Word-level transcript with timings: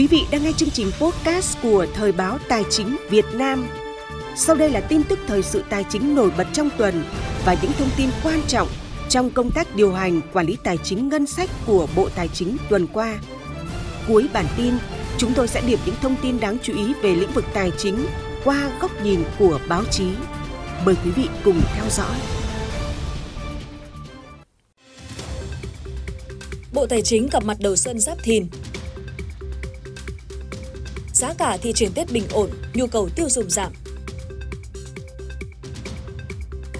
Quý 0.00 0.06
vị 0.06 0.26
đang 0.30 0.42
nghe 0.42 0.52
chương 0.52 0.70
trình 0.70 0.90
podcast 1.00 1.58
của 1.62 1.86
Thời 1.94 2.12
báo 2.12 2.38
Tài 2.48 2.64
chính 2.70 2.96
Việt 3.10 3.24
Nam. 3.32 3.68
Sau 4.36 4.56
đây 4.56 4.70
là 4.70 4.80
tin 4.80 5.02
tức 5.04 5.18
thời 5.26 5.42
sự 5.42 5.64
tài 5.70 5.84
chính 5.90 6.14
nổi 6.14 6.30
bật 6.38 6.46
trong 6.52 6.70
tuần 6.78 7.04
và 7.44 7.56
những 7.62 7.72
thông 7.78 7.88
tin 7.96 8.10
quan 8.24 8.42
trọng 8.48 8.68
trong 9.08 9.30
công 9.30 9.50
tác 9.50 9.76
điều 9.76 9.92
hành 9.92 10.20
quản 10.32 10.46
lý 10.46 10.56
tài 10.64 10.76
chính 10.84 11.08
ngân 11.08 11.26
sách 11.26 11.50
của 11.66 11.86
Bộ 11.96 12.08
Tài 12.16 12.28
chính 12.28 12.56
tuần 12.68 12.86
qua. 12.86 13.18
Cuối 14.08 14.28
bản 14.32 14.46
tin, 14.56 14.74
chúng 15.18 15.32
tôi 15.34 15.48
sẽ 15.48 15.62
điểm 15.66 15.78
những 15.86 15.96
thông 16.02 16.16
tin 16.22 16.40
đáng 16.40 16.56
chú 16.62 16.72
ý 16.72 16.94
về 17.02 17.14
lĩnh 17.14 17.32
vực 17.32 17.44
tài 17.54 17.70
chính 17.78 18.06
qua 18.44 18.70
góc 18.80 18.90
nhìn 19.04 19.20
của 19.38 19.60
báo 19.68 19.84
chí. 19.84 20.06
Mời 20.84 20.94
quý 21.04 21.10
vị 21.10 21.28
cùng 21.44 21.60
theo 21.74 21.84
dõi. 21.90 22.16
Bộ 26.72 26.86
Tài 26.86 27.02
chính 27.02 27.28
gặp 27.32 27.44
mặt 27.44 27.56
đầu 27.60 27.76
xuân 27.76 28.00
Giáp 28.00 28.18
Thìn. 28.22 28.46
Giá 31.20 31.34
cả 31.38 31.56
thị 31.62 31.72
trường 31.72 31.92
Tết 31.94 32.12
bình 32.12 32.24
ổn, 32.32 32.50
nhu 32.74 32.86
cầu 32.86 33.08
tiêu 33.16 33.28
dùng 33.28 33.50
giảm. 33.50 33.72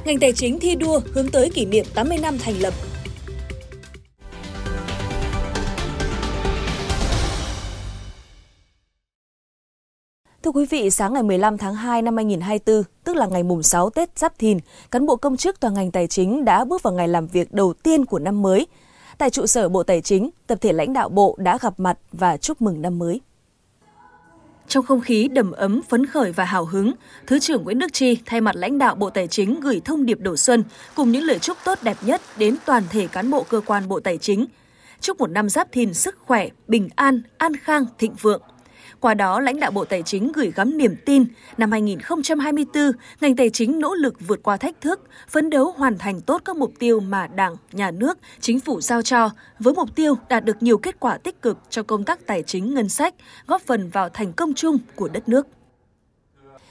Ngành 0.05 0.19
tài 0.21 0.33
chính 0.33 0.61
thi 0.61 0.75
đua 0.75 1.01
hướng 1.13 1.30
tới 1.30 1.51
kỷ 1.51 1.65
niệm 1.65 1.85
80 1.95 2.19
năm 2.19 2.39
thành 2.39 2.55
lập. 2.61 2.75
Thưa 10.43 10.51
quý 10.51 10.66
vị, 10.66 10.91
sáng 10.91 11.15
ngày 11.15 11.23
15 11.23 11.59
tháng 11.59 11.75
2 11.75 12.02
năm 12.02 12.16
2024, 12.16 12.83
tức 13.05 13.16
là 13.16 13.27
ngày 13.27 13.43
mùng 13.43 13.63
6 13.63 13.91
Tết 13.91 14.19
Giáp 14.19 14.38
Thìn, 14.38 14.59
cán 14.91 15.07
bộ 15.07 15.16
công 15.16 15.37
chức 15.37 15.61
toàn 15.61 15.75
ngành 15.75 15.91
tài 15.91 16.07
chính 16.07 16.45
đã 16.45 16.65
bước 16.65 16.83
vào 16.83 16.95
ngày 16.95 17.09
làm 17.09 17.27
việc 17.27 17.52
đầu 17.52 17.73
tiên 17.73 18.05
của 18.05 18.19
năm 18.19 18.43
mới. 18.43 18.66
Tại 19.19 19.30
trụ 19.30 19.47
sở 19.47 19.69
Bộ 19.69 19.83
Tài 19.83 20.01
chính, 20.01 20.30
tập 20.47 20.59
thể 20.61 20.73
lãnh 20.73 20.93
đạo 20.93 21.09
Bộ 21.09 21.37
đã 21.38 21.59
gặp 21.61 21.80
mặt 21.80 21.99
và 22.13 22.37
chúc 22.37 22.63
mừng 22.63 22.83
năm 22.83 22.99
mới. 22.99 23.21
Trong 24.71 24.87
không 24.87 25.01
khí 25.01 25.29
đầm 25.32 25.52
ấm, 25.52 25.80
phấn 25.88 26.07
khởi 26.07 26.32
và 26.32 26.45
hào 26.45 26.65
hứng, 26.65 26.93
Thứ 27.26 27.38
trưởng 27.38 27.65
Nguyễn 27.65 27.79
Đức 27.79 27.93
Chi 27.93 28.18
thay 28.26 28.40
mặt 28.40 28.57
lãnh 28.57 28.79
đạo 28.79 28.95
Bộ 28.95 29.10
Tài 29.10 29.27
chính 29.29 29.60
gửi 29.60 29.80
thông 29.85 30.07
điệp 30.07 30.21
đầu 30.21 30.37
xuân 30.37 30.65
cùng 30.95 31.12
những 31.12 31.23
lời 31.23 31.38
chúc 31.38 31.57
tốt 31.65 31.79
đẹp 31.82 31.96
nhất 32.02 32.21
đến 32.37 32.57
toàn 32.65 32.82
thể 32.90 33.07
cán 33.07 33.30
bộ 33.30 33.43
cơ 33.43 33.60
quan 33.66 33.88
Bộ 33.88 34.01
Tài 34.01 34.18
chính. 34.18 34.46
Chúc 35.01 35.18
một 35.18 35.30
năm 35.30 35.49
giáp 35.49 35.73
thìn 35.73 35.95
sức 35.95 36.18
khỏe, 36.27 36.49
bình 36.68 36.88
an, 36.96 37.23
an 37.38 37.57
khang, 37.57 37.85
thịnh 37.99 38.15
vượng. 38.15 38.43
Qua 39.01 39.15
đó, 39.15 39.40
lãnh 39.40 39.60
đạo 39.60 39.70
Bộ 39.70 39.84
Tài 39.84 40.02
chính 40.02 40.32
gửi 40.32 40.52
gắm 40.56 40.79
niềm 40.79 40.96
tin 41.04 41.24
năm 41.56 41.73
2024, 41.73 42.93
ngành 43.20 43.37
tài 43.37 43.51
chính 43.51 43.80
nỗ 43.80 43.95
lực 43.95 44.15
vượt 44.20 44.40
qua 44.43 44.56
thách 44.56 44.80
thức, 44.80 45.01
phấn 45.29 45.51
đấu 45.51 45.74
hoàn 45.76 45.98
thành 45.98 46.20
tốt 46.20 46.43
các 46.45 46.56
mục 46.56 46.73
tiêu 46.79 47.01
mà 47.01 47.26
Đảng, 47.26 47.56
Nhà 47.73 47.90
nước, 47.90 48.18
Chính 48.40 48.60
phủ 48.60 48.80
giao 48.80 49.02
cho, 49.02 49.30
với 49.59 49.74
mục 49.74 49.95
tiêu 49.95 50.15
đạt 50.28 50.45
được 50.45 50.62
nhiều 50.62 50.78
kết 50.78 51.01
quả 51.01 51.18
tích 51.18 51.43
cực 51.43 51.59
cho 51.71 51.82
công 51.82 52.04
tác 52.04 52.26
tài 52.26 52.43
chính 52.43 52.74
ngân 52.74 52.88
sách, 52.88 53.15
góp 53.46 53.62
phần 53.62 53.90
vào 53.90 54.09
thành 54.09 54.32
công 54.32 54.54
chung 54.54 54.78
của 54.95 55.09
đất 55.09 55.28
nước. 55.28 55.46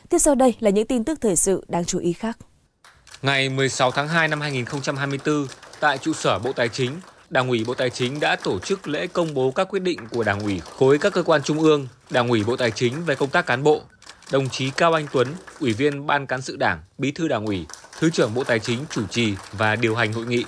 Tiếp 0.09 0.19
sau 0.19 0.35
đây 0.35 0.55
là 0.59 0.69
những 0.69 0.87
tin 0.87 1.03
tức 1.03 1.21
thời 1.21 1.35
sự 1.35 1.65
đáng 1.67 1.85
chú 1.85 1.99
ý 1.99 2.13
khác. 2.13 2.37
Ngày 3.21 3.49
16 3.49 3.91
tháng 3.91 4.07
2 4.07 4.27
năm 4.27 4.41
2024, 4.41 5.47
tại 5.79 5.97
trụ 5.97 6.13
sở 6.13 6.39
Bộ 6.39 6.51
Tài 6.53 6.69
chính, 6.69 6.91
Đảng 7.29 7.49
ủy 7.49 7.63
Bộ 7.67 7.73
Tài 7.73 7.89
chính 7.89 8.19
đã 8.19 8.35
tổ 8.35 8.59
chức 8.59 8.87
lễ 8.87 9.07
công 9.07 9.33
bố 9.33 9.51
các 9.51 9.69
quyết 9.69 9.79
định 9.79 9.99
của 10.11 10.23
Đảng 10.23 10.39
ủy 10.39 10.59
khối 10.59 10.97
các 10.97 11.13
cơ 11.13 11.23
quan 11.23 11.43
trung 11.43 11.59
ương, 11.59 11.87
Đảng 12.09 12.27
ủy 12.27 12.43
Bộ 12.43 12.57
Tài 12.57 12.71
chính 12.71 13.05
về 13.05 13.15
công 13.15 13.29
tác 13.29 13.45
cán 13.45 13.63
bộ. 13.63 13.81
Đồng 14.31 14.49
chí 14.49 14.69
Cao 14.69 14.93
Anh 14.93 15.05
Tuấn, 15.11 15.27
Ủy 15.59 15.73
viên 15.73 16.07
Ban 16.07 16.27
cán 16.27 16.41
sự 16.41 16.55
Đảng, 16.57 16.83
Bí 16.97 17.11
thư 17.11 17.27
Đảng 17.27 17.45
ủy, 17.45 17.65
Thứ 17.99 18.09
trưởng 18.09 18.33
Bộ 18.33 18.43
Tài 18.43 18.59
chính 18.59 18.79
chủ 18.89 19.07
trì 19.07 19.33
và 19.51 19.75
điều 19.75 19.95
hành 19.95 20.13
hội 20.13 20.25
nghị. 20.25 20.45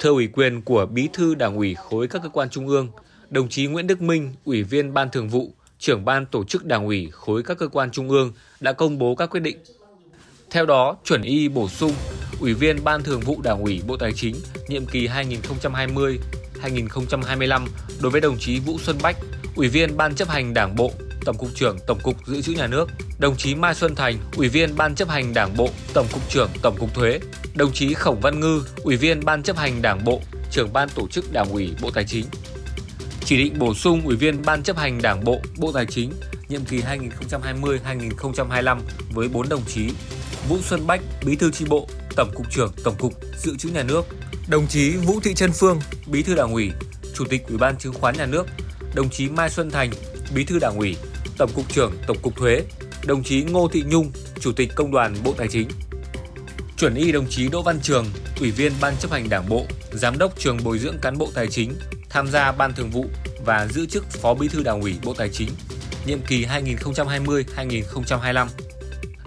Thưa 0.00 0.10
ủy 0.10 0.26
quyền 0.26 0.62
của 0.62 0.86
Bí 0.86 1.08
thư 1.12 1.34
Đảng 1.34 1.56
ủy 1.56 1.74
khối 1.74 2.08
các 2.08 2.22
cơ 2.22 2.28
quan 2.28 2.50
trung 2.50 2.68
ương, 2.68 2.88
đồng 3.30 3.48
chí 3.48 3.66
Nguyễn 3.66 3.86
Đức 3.86 4.00
Minh, 4.00 4.34
Ủy 4.44 4.62
viên 4.62 4.94
Ban 4.94 5.10
Thường 5.10 5.28
vụ, 5.28 5.52
trưởng 5.78 6.04
ban 6.04 6.26
tổ 6.26 6.44
chức 6.44 6.64
Đảng 6.64 6.86
ủy 6.86 7.08
khối 7.12 7.42
các 7.42 7.58
cơ 7.58 7.68
quan 7.68 7.90
trung 7.90 8.10
ương 8.10 8.32
đã 8.60 8.72
công 8.72 8.98
bố 8.98 9.14
các 9.14 9.30
quyết 9.30 9.40
định. 9.40 9.58
Theo 10.56 10.66
đó, 10.66 10.96
chuẩn 11.04 11.22
y 11.22 11.48
bổ 11.48 11.68
sung 11.68 11.92
Ủy 12.40 12.54
viên 12.54 12.84
Ban 12.84 13.02
Thường 13.02 13.20
vụ 13.20 13.40
Đảng 13.42 13.62
ủy 13.62 13.82
Bộ 13.86 13.96
Tài 13.96 14.12
chính 14.12 14.36
nhiệm 14.68 14.86
kỳ 14.86 15.08
2020-2025 16.62 17.66
đối 18.02 18.10
với 18.10 18.20
đồng 18.20 18.38
chí 18.38 18.60
Vũ 18.60 18.78
Xuân 18.78 18.98
Bách, 19.02 19.16
Ủy 19.56 19.68
viên 19.68 19.96
Ban 19.96 20.14
chấp 20.14 20.28
hành 20.28 20.54
Đảng 20.54 20.76
bộ, 20.76 20.92
Tổng 21.24 21.36
cục 21.38 21.48
trưởng 21.54 21.78
Tổng 21.86 21.98
cục 22.02 22.26
Dự 22.26 22.42
trữ 22.42 22.52
Nhà 22.52 22.66
nước, 22.66 22.88
đồng 23.18 23.36
chí 23.36 23.54
Mai 23.54 23.74
Xuân 23.74 23.94
Thành, 23.94 24.16
Ủy 24.36 24.48
viên 24.48 24.76
Ban 24.76 24.94
chấp 24.94 25.08
hành 25.08 25.34
Đảng 25.34 25.56
bộ, 25.56 25.68
Tổng 25.94 26.06
cục 26.12 26.28
trưởng 26.28 26.50
Tổng 26.62 26.76
cục 26.78 26.94
Thuế, 26.94 27.20
đồng 27.54 27.72
chí 27.72 27.94
Khổng 27.94 28.20
Văn 28.20 28.40
Ngư, 28.40 28.62
Ủy 28.82 28.96
viên 28.96 29.24
Ban 29.24 29.42
chấp 29.42 29.56
hành 29.56 29.82
Đảng 29.82 30.04
bộ, 30.04 30.20
trưởng 30.50 30.72
Ban 30.72 30.88
tổ 30.88 31.08
chức 31.08 31.32
Đảng 31.32 31.50
ủy 31.50 31.74
Bộ 31.82 31.90
Tài 31.90 32.04
chính. 32.04 32.26
Chỉ 33.24 33.36
định 33.36 33.58
bổ 33.58 33.74
sung 33.74 34.00
Ủy 34.04 34.16
viên 34.16 34.42
Ban 34.44 34.62
chấp 34.62 34.76
hành 34.76 35.02
Đảng 35.02 35.24
bộ, 35.24 35.40
Bộ 35.58 35.72
Tài 35.72 35.86
chính 35.86 36.12
nhiệm 36.48 36.64
kỳ 36.64 36.80
2020-2025 36.80 38.78
với 39.14 39.28
4 39.28 39.48
đồng 39.48 39.62
chí 39.66 39.90
Vũ 40.48 40.58
Xuân 40.62 40.86
Bách, 40.86 41.00
Bí 41.24 41.36
thư 41.36 41.50
chi 41.50 41.64
bộ, 41.68 41.88
Tổng 42.16 42.30
cục 42.34 42.50
trưởng 42.50 42.72
Tổng 42.84 42.94
cục 42.98 43.12
Dự 43.38 43.56
trữ 43.56 43.68
Nhà 43.68 43.82
nước, 43.82 44.06
đồng 44.48 44.66
chí 44.66 44.96
Vũ 44.96 45.20
Thị 45.20 45.34
Trân 45.34 45.52
Phương, 45.52 45.80
Bí 46.06 46.22
thư 46.22 46.34
Đảng 46.34 46.52
ủy, 46.52 46.70
Chủ 47.14 47.24
tịch 47.24 47.46
Ủy 47.48 47.58
ban 47.58 47.78
Chứng 47.78 47.92
khoán 47.92 48.16
Nhà 48.16 48.26
nước, 48.26 48.46
đồng 48.94 49.10
chí 49.10 49.28
Mai 49.28 49.50
Xuân 49.50 49.70
Thành, 49.70 49.90
Bí 50.34 50.44
thư 50.44 50.58
Đảng 50.58 50.76
ủy, 50.76 50.96
Tổng 51.38 51.50
cục 51.54 51.72
trưởng 51.72 51.92
Tổng 52.06 52.18
cục 52.22 52.36
Thuế, 52.36 52.62
đồng 53.06 53.22
chí 53.22 53.42
Ngô 53.42 53.68
Thị 53.68 53.84
Nhung, 53.86 54.12
Chủ 54.40 54.52
tịch 54.52 54.72
Công 54.74 54.90
đoàn 54.90 55.14
Bộ 55.24 55.34
Tài 55.38 55.48
chính. 55.48 55.68
Chuẩn 56.76 56.94
y 56.94 57.12
đồng 57.12 57.26
chí 57.30 57.48
Đỗ 57.48 57.62
Văn 57.62 57.80
Trường, 57.82 58.06
Ủy 58.40 58.50
viên 58.50 58.72
Ban 58.80 58.96
chấp 58.96 59.10
hành 59.10 59.28
Đảng 59.28 59.48
bộ, 59.48 59.66
Giám 59.92 60.18
đốc 60.18 60.38
trường 60.38 60.58
bồi 60.64 60.78
dưỡng 60.78 60.98
cán 61.02 61.18
bộ 61.18 61.30
tài 61.34 61.48
chính, 61.48 61.74
tham 62.10 62.28
gia 62.28 62.52
Ban 62.52 62.72
thường 62.72 62.90
vụ 62.90 63.06
và 63.44 63.66
giữ 63.66 63.86
chức 63.86 64.10
Phó 64.10 64.34
Bí 64.34 64.48
thư 64.48 64.62
Đảng 64.62 64.80
ủy 64.80 64.94
Bộ 65.04 65.14
Tài 65.14 65.28
chính, 65.28 65.48
nhiệm 66.06 66.20
kỳ 66.20 66.44
2020-2025 66.44 68.46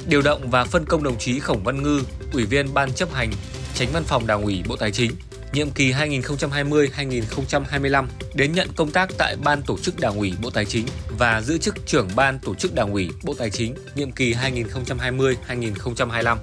điều 0.08 0.22
động 0.22 0.50
và 0.50 0.64
phân 0.64 0.86
công 0.86 1.04
đồng 1.04 1.18
chí 1.18 1.40
Khổng 1.40 1.64
Văn 1.64 1.84
Ngư, 1.84 2.02
Ủy 2.34 2.46
viên 2.46 2.74
Ban 2.74 2.94
chấp 2.94 3.14
hành, 3.14 3.32
Tránh 3.76 3.88
Văn 3.94 4.04
phòng 4.04 4.28
Đảng 4.28 4.44
ủy 4.44 4.64
Bộ 4.68 4.76
Tài 4.76 4.92
chính, 4.92 5.12
nhiệm 5.54 5.70
kỳ 5.70 5.92
2020-2025 5.92 8.06
đến 8.34 8.52
nhận 8.52 8.68
công 8.76 8.92
tác 8.92 9.10
tại 9.18 9.36
Ban 9.44 9.62
tổ 9.62 9.78
chức 9.78 10.00
Đảng 10.00 10.18
ủy 10.18 10.34
Bộ 10.42 10.50
Tài 10.50 10.66
chính 10.66 10.86
và 11.18 11.42
giữ 11.42 11.58
chức 11.58 11.76
trưởng 11.86 12.08
Ban 12.16 12.40
tổ 12.40 12.56
chức 12.56 12.76
Đảng 12.76 12.92
ủy 12.92 13.10
Bộ 13.24 13.34
Tài 13.34 13.50
chính, 13.50 13.76
nhiệm 13.96 14.12
kỳ 14.12 14.34
2020-2025. 14.34 16.38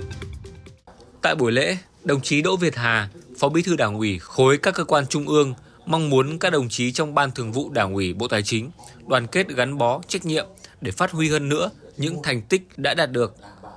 Tại 1.23 1.35
buổi 1.35 1.53
lễ, 1.53 1.77
đồng 2.05 2.21
chí 2.21 2.43
Đỗ 2.43 2.57
Việt 2.57 2.77
Hà, 2.77 3.09
Phó 3.39 3.49
Bí 3.49 3.63
thư 3.63 3.77
Đảng 3.77 3.97
ủy 3.97 4.19
khối 4.19 4.59
các 4.59 4.75
cơ 4.75 4.85
quan 4.85 5.07
trung 5.07 5.29
ương 5.29 5.55
mong 5.87 6.11
muốn 6.11 6.39
các 6.39 6.51
đồng 6.51 6.69
chí 6.69 6.93
trong 6.93 7.15
Ban 7.15 7.31
Thường 7.31 7.53
vụ 7.53 7.71
Đảng 7.71 7.95
ủy 7.95 8.15
Bộ 8.15 8.29
Tài 8.29 8.43
chính 8.43 8.71
đoàn 9.07 9.27
kết 9.27 9.49
gắn 9.49 9.79
bó 9.79 10.01
trách 10.09 10.25
nhiệm 10.25 10.47
để 10.81 10.91
phát 10.91 11.11
huy 11.11 11.29
hơn 11.29 11.49
nữa 11.49 11.71
những 11.97 12.23
thành 12.23 12.43
tích 12.43 12.69
đã 12.77 12.95
đạt 12.95 13.11
được 13.11 13.37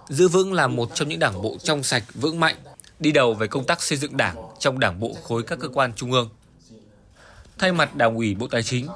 giữ 0.10 0.28
vững 0.28 0.54
là 0.54 0.68
một 0.68 0.90
trong 0.94 1.10
những 1.10 1.20
đảng 1.20 1.42
bộ 1.42 1.58
trong 1.64 1.84
sạch, 1.84 2.04
vững 2.14 2.40
mạnh, 2.40 2.56
đi 3.00 3.12
đầu 3.12 3.34
về 3.34 3.48
công 3.48 3.66
tác 3.66 3.82
xây 3.82 3.98
dựng 3.98 4.18
đảng 4.18 4.36
trong 4.60 4.80
đảng 4.80 5.00
bộ 5.00 5.14
khối 5.24 5.44
các 5.44 5.60
cơ 5.60 5.68
quan 5.68 5.94
trung 5.96 6.12
ương. 6.12 6.30
Thay 7.58 7.72
mặt 7.72 7.96
Đảng 7.96 8.16
ủy 8.16 8.36
Bộ 8.36 8.48
Tài 8.48 8.64
chính, 8.64 8.88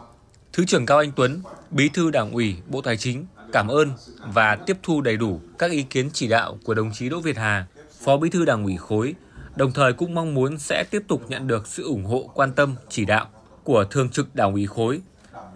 Thứ 0.54 0.66
trưởng 0.66 0.86
Cao 0.86 0.98
Anh 0.98 1.12
Tuấn, 1.16 1.42
Bí 1.72 1.90
thư 1.90 2.12
Đảng 2.12 2.32
ủy 2.32 2.56
Bộ 2.68 2.82
Tài 2.82 2.98
chính 2.98 3.26
cảm 3.52 3.68
ơn 3.68 3.92
và 4.34 4.56
tiếp 4.56 4.78
thu 4.84 5.02
đầy 5.02 5.18
đủ 5.18 5.40
các 5.58 5.72
ý 5.72 5.84
kiến 5.84 6.10
chỉ 6.14 6.28
đạo 6.28 6.58
của 6.64 6.74
đồng 6.74 6.92
chí 6.94 7.10
Đỗ 7.10 7.20
Việt 7.20 7.38
Hà, 7.38 7.66
Phó 8.04 8.18
Bí 8.18 8.30
thư 8.30 8.46
Đảng 8.46 8.64
ủy 8.64 8.78
khối, 8.78 9.16
đồng 9.56 9.72
thời 9.72 9.94
cũng 9.94 10.16
mong 10.16 10.34
muốn 10.34 10.60
sẽ 10.60 10.84
tiếp 10.92 11.04
tục 11.08 11.22
nhận 11.30 11.48
được 11.48 11.68
sự 11.68 11.84
ủng 11.84 12.06
hộ 12.06 12.32
quan 12.34 12.54
tâm 12.54 12.76
chỉ 12.90 13.06
đạo 13.06 13.30
của 13.64 13.84
Thường 13.84 14.10
trực 14.10 14.36
Đảng 14.36 14.54
ủy 14.54 14.66
khối, 14.66 15.02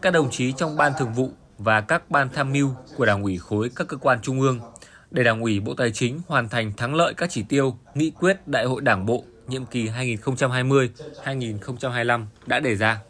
các 0.01 0.13
đồng 0.13 0.31
chí 0.31 0.51
trong 0.51 0.77
Ban 0.77 0.93
Thường 0.99 1.13
vụ 1.13 1.31
và 1.57 1.81
các 1.81 2.11
ban 2.11 2.29
tham 2.33 2.53
mưu 2.53 2.69
của 2.97 3.05
Đảng 3.05 3.23
ủy 3.23 3.37
khối 3.37 3.69
các 3.75 3.87
cơ 3.87 3.97
quan 3.97 4.19
trung 4.21 4.41
ương 4.41 4.59
để 5.11 5.23
Đảng 5.23 5.41
ủy 5.41 5.59
Bộ 5.59 5.73
Tài 5.73 5.91
chính 5.91 6.19
hoàn 6.27 6.49
thành 6.49 6.71
thắng 6.77 6.95
lợi 6.95 7.13
các 7.17 7.29
chỉ 7.29 7.43
tiêu, 7.43 7.75
nghị 7.95 8.11
quyết 8.11 8.47
Đại 8.47 8.65
hội 8.65 8.81
Đảng 8.81 9.05
bộ 9.05 9.23
nhiệm 9.47 9.65
kỳ 9.65 9.89
2020-2025 9.89 12.25
đã 12.45 12.59
đề 12.59 12.75
ra. 12.75 13.01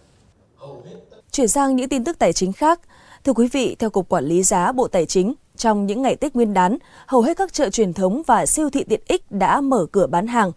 Chuyển 1.32 1.48
sang 1.48 1.76
những 1.76 1.90
tin 1.90 2.04
tức 2.04 2.20
tài 2.20 2.34
chính 2.34 2.54
khác. 2.54 2.80
Thưa 3.24 3.34
quý 3.34 3.48
vị, 3.48 3.76
theo 3.80 3.90
Cục 3.90 4.10
Quản 4.10 4.26
lý 4.26 4.44
giá 4.44 4.72
Bộ 4.72 4.88
Tài 4.88 5.06
chính, 5.06 5.34
trong 5.56 5.86
những 5.86 6.02
ngày 6.02 6.16
Tết 6.16 6.36
Nguyên 6.36 6.54
đán, 6.54 6.78
hầu 7.08 7.22
hết 7.22 7.38
các 7.38 7.54
chợ 7.54 7.70
truyền 7.70 7.94
thống 7.94 8.22
và 8.28 8.46
siêu 8.46 8.70
thị 8.70 8.84
tiện 8.90 9.02
ích 9.08 9.32
đã 9.32 9.62
mở 9.62 9.86
cửa 9.92 10.08
bán 10.08 10.28
hàng. 10.28 10.52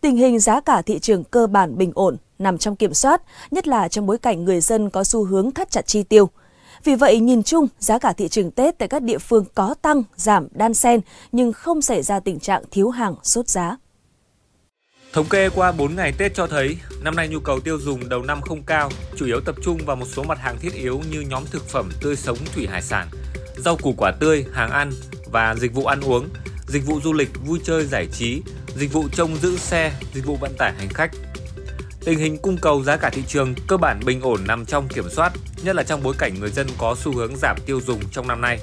Tình 0.00 0.16
hình 0.16 0.38
giá 0.38 0.60
cả 0.60 0.82
thị 0.82 0.98
trường 0.98 1.24
cơ 1.24 1.46
bản 1.46 1.78
bình 1.78 1.92
ổn, 1.94 2.16
nằm 2.38 2.58
trong 2.58 2.76
kiểm 2.76 2.94
soát, 2.94 3.22
nhất 3.50 3.68
là 3.68 3.88
trong 3.88 4.06
bối 4.06 4.18
cảnh 4.18 4.44
người 4.44 4.60
dân 4.60 4.90
có 4.90 5.04
xu 5.04 5.24
hướng 5.24 5.50
thắt 5.50 5.70
chặt 5.70 5.86
chi 5.86 6.02
tiêu– 6.02 6.28
vì 6.84 6.94
vậy, 6.94 7.20
nhìn 7.20 7.42
chung, 7.42 7.68
giá 7.78 7.98
cả 7.98 8.12
thị 8.12 8.28
trường 8.28 8.50
Tết 8.50 8.78
tại 8.78 8.88
các 8.88 9.02
địa 9.02 9.18
phương 9.18 9.44
có 9.54 9.74
tăng, 9.82 10.02
giảm, 10.16 10.48
đan 10.52 10.74
xen, 10.74 11.00
nhưng 11.32 11.52
không 11.52 11.82
xảy 11.82 12.02
ra 12.02 12.20
tình 12.20 12.40
trạng 12.40 12.62
thiếu 12.70 12.90
hàng, 12.90 13.14
sốt 13.22 13.48
giá. 13.48 13.76
Thống 15.12 15.26
kê 15.30 15.48
qua 15.48 15.72
4 15.72 15.96
ngày 15.96 16.12
Tết 16.18 16.34
cho 16.34 16.46
thấy, 16.46 16.76
năm 17.02 17.16
nay 17.16 17.28
nhu 17.28 17.40
cầu 17.40 17.60
tiêu 17.60 17.78
dùng 17.78 18.08
đầu 18.08 18.22
năm 18.22 18.40
không 18.40 18.62
cao, 18.62 18.90
chủ 19.16 19.26
yếu 19.26 19.40
tập 19.40 19.54
trung 19.62 19.78
vào 19.86 19.96
một 19.96 20.06
số 20.06 20.22
mặt 20.22 20.38
hàng 20.38 20.56
thiết 20.60 20.74
yếu 20.74 21.00
như 21.10 21.20
nhóm 21.20 21.44
thực 21.50 21.68
phẩm 21.68 21.90
tươi 22.02 22.16
sống 22.16 22.38
thủy 22.54 22.66
hải 22.66 22.82
sản, 22.82 23.08
rau 23.56 23.76
củ 23.76 23.94
quả 23.96 24.12
tươi, 24.20 24.44
hàng 24.52 24.70
ăn 24.70 24.90
và 25.32 25.54
dịch 25.54 25.74
vụ 25.74 25.84
ăn 25.84 26.00
uống, 26.00 26.28
dịch 26.68 26.86
vụ 26.86 27.00
du 27.00 27.12
lịch, 27.12 27.28
vui 27.46 27.60
chơi 27.64 27.86
giải 27.86 28.06
trí, 28.12 28.42
dịch 28.76 28.92
vụ 28.92 29.08
trông 29.12 29.36
giữ 29.36 29.56
xe, 29.56 29.92
dịch 30.14 30.26
vụ 30.26 30.36
vận 30.40 30.52
tải 30.58 30.72
hành 30.78 30.88
khách. 30.88 31.10
Tình 32.04 32.18
hình 32.18 32.38
cung 32.38 32.56
cầu 32.62 32.82
giá 32.82 32.96
cả 32.96 33.10
thị 33.10 33.22
trường 33.28 33.54
cơ 33.68 33.76
bản 33.76 34.00
bình 34.04 34.20
ổn 34.20 34.40
nằm 34.46 34.66
trong 34.66 34.88
kiểm 34.88 35.10
soát, 35.10 35.32
nhất 35.64 35.76
là 35.76 35.82
trong 35.82 36.02
bối 36.02 36.14
cảnh 36.18 36.40
người 36.40 36.50
dân 36.50 36.66
có 36.78 36.96
xu 36.98 37.16
hướng 37.16 37.36
giảm 37.36 37.56
tiêu 37.66 37.80
dùng 37.80 38.00
trong 38.12 38.28
năm 38.28 38.40
nay. 38.40 38.58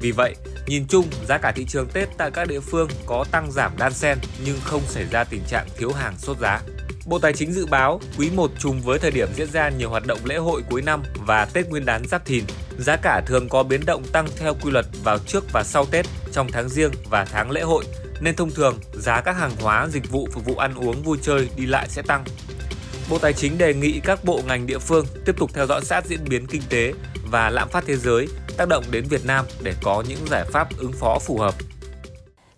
Vì 0.00 0.12
vậy, 0.12 0.34
nhìn 0.66 0.86
chung 0.88 1.06
giá 1.28 1.38
cả 1.38 1.52
thị 1.52 1.64
trường 1.68 1.88
Tết 1.88 2.08
tại 2.18 2.30
các 2.30 2.48
địa 2.48 2.60
phương 2.60 2.88
có 3.06 3.24
tăng 3.30 3.52
giảm 3.52 3.72
đan 3.78 3.92
xen 3.92 4.18
nhưng 4.44 4.56
không 4.64 4.82
xảy 4.86 5.04
ra 5.10 5.24
tình 5.24 5.42
trạng 5.48 5.66
thiếu 5.78 5.92
hàng 5.92 6.14
sốt 6.18 6.38
giá. 6.38 6.60
Bộ 7.06 7.18
Tài 7.18 7.32
chính 7.32 7.52
dự 7.52 7.66
báo 7.66 8.00
quý 8.18 8.30
1 8.30 8.50
trùng 8.58 8.80
với 8.80 8.98
thời 8.98 9.10
điểm 9.10 9.28
diễn 9.36 9.50
ra 9.50 9.68
nhiều 9.68 9.90
hoạt 9.90 10.06
động 10.06 10.18
lễ 10.24 10.36
hội 10.36 10.62
cuối 10.70 10.82
năm 10.82 11.02
và 11.26 11.44
Tết 11.44 11.68
Nguyên 11.68 11.84
đán 11.84 12.08
Giáp 12.08 12.24
Thìn, 12.24 12.44
giá 12.78 12.96
cả 12.96 13.22
thường 13.26 13.48
có 13.48 13.62
biến 13.62 13.80
động 13.86 14.02
tăng 14.12 14.26
theo 14.36 14.54
quy 14.62 14.70
luật 14.70 14.86
vào 15.04 15.18
trước 15.18 15.44
và 15.52 15.64
sau 15.64 15.86
Tết 15.86 16.06
trong 16.32 16.48
tháng 16.52 16.68
riêng 16.68 16.92
và 17.10 17.24
tháng 17.24 17.50
lễ 17.50 17.60
hội, 17.60 17.84
nên 18.20 18.36
thông 18.36 18.50
thường 18.50 18.78
giá 18.92 19.20
các 19.20 19.36
hàng 19.36 19.52
hóa, 19.60 19.88
dịch 19.90 20.10
vụ 20.10 20.28
phục 20.32 20.44
vụ 20.44 20.56
ăn 20.56 20.74
uống 20.74 21.02
vui 21.02 21.18
chơi 21.22 21.48
đi 21.56 21.66
lại 21.66 21.88
sẽ 21.88 22.02
tăng. 22.02 22.24
Bộ 23.10 23.18
Tài 23.18 23.32
chính 23.32 23.58
đề 23.58 23.74
nghị 23.74 24.00
các 24.04 24.24
bộ 24.24 24.40
ngành 24.46 24.66
địa 24.66 24.78
phương 24.78 25.06
tiếp 25.26 25.32
tục 25.38 25.50
theo 25.54 25.66
dõi 25.66 25.84
sát 25.84 26.06
diễn 26.06 26.20
biến 26.30 26.46
kinh 26.46 26.62
tế 26.70 26.92
và 27.30 27.50
lạm 27.50 27.68
phát 27.68 27.84
thế 27.86 27.96
giới 27.96 28.26
tác 28.56 28.68
động 28.68 28.84
đến 28.90 29.04
Việt 29.10 29.26
Nam 29.26 29.44
để 29.62 29.74
có 29.82 30.04
những 30.08 30.18
giải 30.30 30.44
pháp 30.52 30.68
ứng 30.78 30.92
phó 30.92 31.18
phù 31.18 31.38
hợp. 31.38 31.54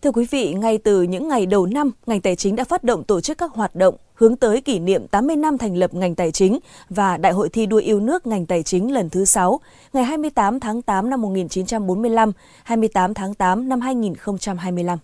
Thưa 0.03 0.11
quý 0.11 0.27
vị, 0.31 0.53
ngay 0.53 0.79
từ 0.79 1.03
những 1.03 1.29
ngày 1.29 1.47
đầu 1.47 1.67
năm, 1.67 1.91
ngành 2.07 2.21
tài 2.21 2.37
chính 2.37 2.57
đã 2.57 2.65
phát 2.65 2.85
động 2.85 3.05
tổ 3.05 3.21
chức 3.21 3.39
các 3.39 3.51
hoạt 3.55 3.75
động 3.75 3.97
hướng 4.15 4.37
tới 4.37 4.61
kỷ 4.61 4.79
niệm 4.79 5.09
80 5.09 5.37
năm 5.37 5.59
thành 5.59 5.77
lập 5.77 5.95
ngành 5.95 6.15
tài 6.15 6.33
chính 6.33 6.59
và 6.89 7.17
Đại 7.17 7.33
hội 7.33 7.49
thi 7.49 7.67
đua 7.67 7.77
yêu 7.77 8.01
nước 8.01 8.27
ngành 8.27 8.47
tài 8.47 8.63
chính 8.63 8.93
lần 8.93 9.11
thứ 9.11 9.25
6, 9.25 9.61
ngày 9.93 10.05
28 10.05 10.61
tháng 10.61 10.83
8 10.83 11.11
năm 11.11 11.23
1945, 11.23 12.33
28 12.65 13.15
tháng 13.15 13.35
8 13.35 13.69
năm 13.69 13.81
2025. 13.81 14.99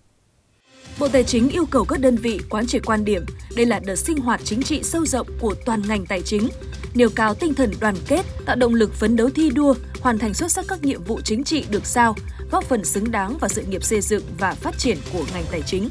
Bộ 0.99 1.07
Tài 1.07 1.23
chính 1.23 1.49
yêu 1.49 1.65
cầu 1.65 1.85
các 1.85 1.99
đơn 1.99 2.15
vị 2.15 2.39
quán 2.49 2.67
triệt 2.67 2.85
quan 2.85 3.05
điểm, 3.05 3.25
đây 3.55 3.65
là 3.65 3.79
đợt 3.79 3.95
sinh 3.95 4.17
hoạt 4.17 4.41
chính 4.43 4.63
trị 4.63 4.83
sâu 4.83 5.05
rộng 5.05 5.27
của 5.39 5.55
toàn 5.65 5.81
ngành 5.87 6.05
tài 6.05 6.21
chính, 6.21 6.49
nêu 6.93 7.09
cao 7.15 7.33
tinh 7.33 7.53
thần 7.53 7.73
đoàn 7.79 7.95
kết, 8.07 8.25
tạo 8.45 8.55
động 8.55 8.73
lực 8.73 8.93
phấn 8.93 9.15
đấu 9.15 9.29
thi 9.35 9.49
đua, 9.49 9.75
hoàn 10.01 10.19
thành 10.19 10.33
xuất 10.33 10.51
sắc 10.51 10.65
các 10.67 10.83
nhiệm 10.83 11.03
vụ 11.03 11.21
chính 11.21 11.43
trị 11.43 11.65
được 11.69 11.85
giao, 11.85 12.15
góp 12.51 12.63
phần 12.63 12.85
xứng 12.85 13.11
đáng 13.11 13.37
vào 13.37 13.49
sự 13.49 13.61
nghiệp 13.61 13.83
xây 13.83 14.01
dựng 14.01 14.23
và 14.39 14.53
phát 14.53 14.77
triển 14.77 14.97
của 15.13 15.25
ngành 15.33 15.45
tài 15.51 15.61
chính. 15.61 15.89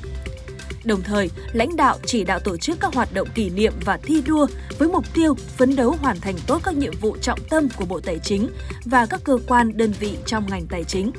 Đồng 0.84 1.02
thời, 1.02 1.30
lãnh 1.52 1.76
đạo 1.76 1.98
chỉ 2.06 2.24
đạo 2.24 2.38
tổ 2.38 2.56
chức 2.56 2.80
các 2.80 2.94
hoạt 2.94 3.14
động 3.14 3.28
kỷ 3.34 3.50
niệm 3.50 3.72
và 3.84 3.96
thi 4.02 4.22
đua 4.26 4.46
với 4.78 4.88
mục 4.88 5.04
tiêu 5.14 5.34
phấn 5.56 5.76
đấu 5.76 5.96
hoàn 6.00 6.20
thành 6.20 6.34
tốt 6.46 6.60
các 6.64 6.76
nhiệm 6.76 6.92
vụ 7.00 7.16
trọng 7.20 7.38
tâm 7.50 7.68
của 7.76 7.84
Bộ 7.84 8.00
Tài 8.00 8.18
chính 8.18 8.48
và 8.84 9.06
các 9.06 9.20
cơ 9.24 9.38
quan 9.46 9.76
đơn 9.76 9.92
vị 10.00 10.16
trong 10.26 10.46
ngành 10.50 10.66
tài 10.66 10.84
chính. 10.84 11.10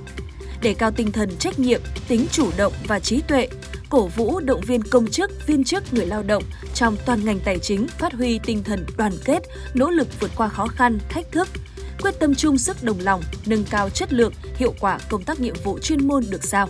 Để 0.61 0.73
cao 0.73 0.91
tinh 0.91 1.11
thần 1.11 1.37
trách 1.39 1.59
nhiệm, 1.59 1.81
tính 2.07 2.25
chủ 2.31 2.49
động 2.57 2.73
và 2.87 2.99
trí 2.99 3.21
tuệ, 3.21 3.47
cổ 3.89 4.07
vũ 4.07 4.39
động 4.39 4.61
viên 4.61 4.81
công 4.81 5.07
chức, 5.07 5.47
viên 5.47 5.63
chức, 5.63 5.93
người 5.93 6.05
lao 6.05 6.23
động 6.23 6.43
trong 6.73 6.95
toàn 7.05 7.25
ngành 7.25 7.39
tài 7.39 7.59
chính 7.59 7.87
phát 7.87 8.13
huy 8.13 8.39
tinh 8.45 8.63
thần 8.63 8.85
đoàn 8.97 9.13
kết, 9.25 9.43
nỗ 9.73 9.89
lực 9.89 10.07
vượt 10.19 10.31
qua 10.37 10.47
khó 10.47 10.67
khăn, 10.67 10.99
thách 11.09 11.31
thức, 11.31 11.47
quyết 12.01 12.19
tâm 12.19 12.35
chung 12.35 12.57
sức 12.57 12.83
đồng 12.83 12.99
lòng, 12.99 13.21
nâng 13.45 13.63
cao 13.69 13.89
chất 13.89 14.13
lượng, 14.13 14.33
hiệu 14.55 14.73
quả 14.79 14.99
công 15.09 15.23
tác 15.23 15.39
nhiệm 15.39 15.55
vụ 15.63 15.79
chuyên 15.79 16.07
môn 16.07 16.23
được 16.29 16.43
giao. 16.43 16.69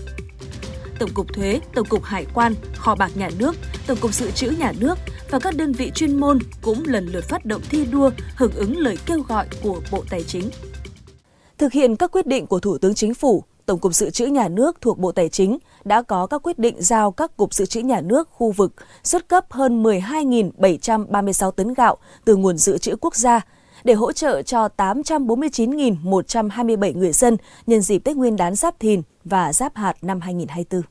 Tổng 0.99 1.09
cục 1.13 1.33
Thuế, 1.33 1.59
Tổng 1.75 1.87
cục 1.87 2.03
Hải 2.03 2.25
quan, 2.33 2.53
Kho 2.75 2.95
bạc 2.95 3.11
Nhà 3.15 3.29
nước, 3.39 3.55
Tổng 3.87 3.97
cục 4.01 4.13
Dự 4.13 4.31
trữ 4.31 4.49
Nhà 4.49 4.73
nước 4.79 4.97
và 5.29 5.39
các 5.39 5.55
đơn 5.55 5.71
vị 5.71 5.91
chuyên 5.95 6.19
môn 6.19 6.39
cũng 6.61 6.83
lần 6.85 7.07
lượt 7.07 7.23
phát 7.29 7.45
động 7.45 7.61
thi 7.69 7.85
đua 7.85 8.11
hưởng 8.35 8.51
ứng 8.51 8.77
lời 8.77 8.97
kêu 9.05 9.19
gọi 9.19 9.47
của 9.61 9.81
Bộ 9.91 10.03
Tài 10.09 10.23
chính. 10.23 10.49
Thực 11.57 11.73
hiện 11.73 11.95
các 11.95 12.11
quyết 12.11 12.27
định 12.27 12.47
của 12.47 12.59
Thủ 12.59 12.77
tướng 12.77 12.95
Chính 12.95 13.13
phủ, 13.13 13.43
Tổng 13.67 13.79
cục 13.79 13.95
Dự 13.95 14.09
trữ 14.09 14.25
Nhà 14.25 14.47
nước 14.47 14.81
thuộc 14.81 14.99
Bộ 14.99 15.11
Tài 15.11 15.29
chính 15.29 15.57
đã 15.85 16.01
có 16.01 16.27
các 16.27 16.41
quyết 16.43 16.59
định 16.59 16.75
giao 16.79 17.11
các 17.11 17.37
cục 17.37 17.53
dự 17.53 17.65
trữ 17.65 17.79
nhà 17.79 18.01
nước 18.01 18.29
khu 18.31 18.51
vực 18.51 18.73
xuất 19.03 19.27
cấp 19.27 19.45
hơn 19.49 19.83
12.736 19.83 21.51
tấn 21.51 21.73
gạo 21.73 21.97
từ 22.25 22.35
nguồn 22.35 22.57
dự 22.57 22.77
trữ 22.77 22.95
quốc 23.01 23.15
gia 23.15 23.41
để 23.83 23.93
hỗ 23.93 24.11
trợ 24.11 24.41
cho 24.41 24.69
849.127 24.77 26.97
người 26.97 27.11
dân 27.11 27.37
nhân 27.67 27.81
dịp 27.81 27.99
Tết 27.99 28.17
Nguyên 28.17 28.35
đán 28.35 28.55
Giáp 28.55 28.79
Thìn 28.79 29.01
và 29.23 29.53
Giáp 29.53 29.75
Hạt 29.75 29.93
năm 30.01 30.21
2024. 30.21 30.81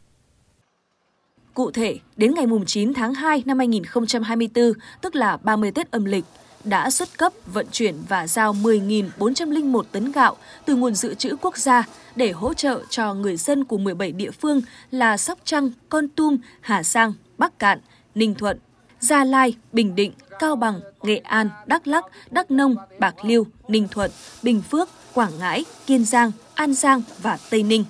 Cụ 1.55 1.70
thể, 1.70 1.99
đến 2.17 2.34
ngày 2.34 2.46
9 2.67 2.94
tháng 2.94 3.14
2 3.14 3.43
năm 3.46 3.58
2024, 3.58 4.72
tức 5.00 5.14
là 5.14 5.37
30 5.37 5.70
Tết 5.70 5.90
âm 5.90 6.05
lịch, 6.05 6.25
đã 6.66 6.90
xuất 6.90 7.18
cấp, 7.18 7.32
vận 7.46 7.66
chuyển 7.72 7.94
và 8.08 8.26
giao 8.26 8.52
10.401 8.52 9.82
tấn 9.92 10.12
gạo 10.12 10.36
từ 10.64 10.76
nguồn 10.76 10.94
dự 10.94 11.14
trữ 11.14 11.36
quốc 11.40 11.56
gia 11.56 11.84
để 12.16 12.32
hỗ 12.32 12.54
trợ 12.54 12.82
cho 12.90 13.14
người 13.14 13.36
dân 13.36 13.64
của 13.64 13.78
17 13.78 14.12
địa 14.12 14.30
phương 14.30 14.60
là 14.90 15.16
Sóc 15.16 15.38
Trăng, 15.44 15.70
Con 15.88 16.08
Tum, 16.08 16.36
Hà 16.60 16.82
Giang, 16.82 17.12
Bắc 17.38 17.58
Cạn, 17.58 17.80
Ninh 18.14 18.34
Thuận, 18.34 18.58
Gia 19.00 19.24
Lai, 19.24 19.54
Bình 19.72 19.94
Định, 19.94 20.12
Cao 20.38 20.56
Bằng, 20.56 20.80
Nghệ 21.02 21.16
An, 21.16 21.48
Đắk 21.66 21.86
Lắc, 21.86 22.04
Đắk 22.30 22.50
Nông, 22.50 22.76
Bạc 22.98 23.24
Liêu, 23.24 23.46
Ninh 23.69 23.88
Thuận, 23.90 24.10
Bình 24.42 24.62
Phước, 24.70 24.88
Quảng 25.14 25.38
Ngãi, 25.38 25.64
Kiên 25.86 26.04
Giang, 26.04 26.32
An 26.54 26.74
Giang 26.74 27.02
và 27.22 27.38
Tây 27.50 27.62
Ninh. 27.62 27.84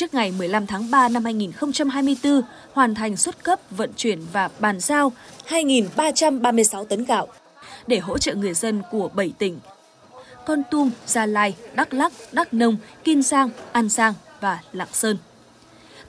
Trước 0.00 0.14
ngày 0.14 0.32
15 0.38 0.66
tháng 0.66 0.90
3 0.90 1.08
năm 1.08 1.24
2024, 1.24 2.42
hoàn 2.72 2.94
thành 2.94 3.16
xuất 3.16 3.44
cấp, 3.44 3.60
vận 3.70 3.90
chuyển 3.96 4.20
và 4.32 4.50
bàn 4.58 4.80
giao 4.80 5.12
2.336 5.48 6.84
tấn 6.84 7.04
gạo 7.04 7.26
để 7.86 7.98
hỗ 7.98 8.18
trợ 8.18 8.34
người 8.34 8.54
dân 8.54 8.82
của 8.90 9.10
7 9.14 9.32
tỉnh 9.38 9.58
Con 10.46 10.62
Tum, 10.70 10.90
Gia 11.06 11.26
Lai, 11.26 11.54
Đắk 11.74 11.94
Lắc, 11.94 12.12
Đắk 12.32 12.54
Nông, 12.54 12.76
Kiên 13.04 13.22
Giang, 13.22 13.50
An 13.72 13.88
Giang 13.88 14.14
và 14.40 14.58
Lạng 14.72 14.92
Sơn. 14.92 15.16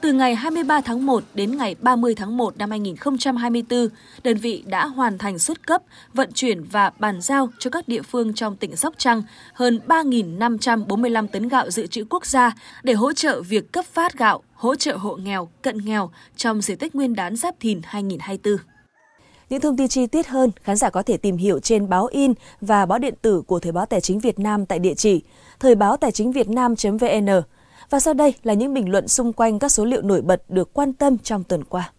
Từ 0.01 0.13
ngày 0.13 0.36
23 0.36 0.81
tháng 0.81 1.06
1 1.06 1.24
đến 1.33 1.57
ngày 1.57 1.75
30 1.80 2.15
tháng 2.15 2.38
1 2.38 2.57
năm 2.57 2.69
2024, 2.69 3.88
đơn 4.24 4.38
vị 4.38 4.63
đã 4.65 4.86
hoàn 4.86 5.18
thành 5.18 5.39
xuất 5.39 5.68
cấp, 5.68 5.81
vận 6.13 6.31
chuyển 6.33 6.63
và 6.63 6.92
bàn 7.00 7.21
giao 7.21 7.50
cho 7.59 7.69
các 7.69 7.88
địa 7.88 8.01
phương 8.01 8.33
trong 8.33 8.56
tỉnh 8.56 8.75
Sóc 8.75 8.94
Trăng 8.98 9.24
hơn 9.53 9.80
3.545 9.88 11.27
tấn 11.27 11.48
gạo 11.48 11.71
dự 11.71 11.88
trữ 11.88 12.06
quốc 12.09 12.25
gia 12.25 12.56
để 12.83 12.94
hỗ 12.94 13.13
trợ 13.13 13.42
việc 13.42 13.71
cấp 13.71 13.86
phát 13.94 14.18
gạo, 14.18 14.44
hỗ 14.53 14.75
trợ 14.75 14.98
hộ 14.98 15.15
nghèo, 15.15 15.50
cận 15.62 15.77
nghèo 15.77 16.12
trong 16.36 16.62
dịp 16.62 16.75
Tết 16.75 16.95
Nguyên 16.95 17.15
đán 17.15 17.36
Giáp 17.36 17.56
Thìn 17.59 17.81
2024. 17.83 18.57
Những 19.50 19.62
thông 19.62 19.77
tin 19.77 19.88
chi 19.88 20.07
tiết 20.07 20.27
hơn, 20.27 20.51
khán 20.63 20.75
giả 20.75 20.89
có 20.89 21.03
thể 21.03 21.18
tìm 21.18 21.38
hiểu 21.38 21.59
trên 21.59 21.89
báo 21.89 22.06
in 22.06 22.33
và 22.62 22.86
báo 22.86 23.00
điện 23.00 23.13
tử 23.21 23.42
của 23.48 23.59
Thời 23.59 23.71
báo 23.71 23.86
Tài 23.86 24.01
chính 24.01 24.19
Việt 24.19 24.39
Nam 24.39 24.65
tại 24.65 24.80
địa 24.80 24.94
chỉ 24.94 25.21
thời 25.59 25.75
báo 25.75 25.98
tài 25.98 26.12
chính 26.12 26.31
việt 26.31 26.50
nam.vn. 26.50 27.30
Và 27.91 27.99
sau 27.99 28.13
đây 28.13 28.33
là 28.43 28.53
những 28.53 28.73
bình 28.73 28.89
luận 28.89 29.07
xung 29.07 29.33
quanh 29.33 29.59
các 29.59 29.71
số 29.71 29.85
liệu 29.85 30.01
nổi 30.01 30.21
bật 30.21 30.43
được 30.49 30.73
quan 30.73 30.93
tâm 30.93 31.17
trong 31.17 31.43
tuần 31.43 31.63
qua. 31.63 31.91